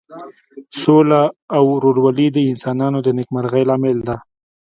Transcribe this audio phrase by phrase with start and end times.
[0.81, 1.21] سوله
[1.55, 4.15] او ورورولي د انسانانو د نیکمرغۍ لامل ده.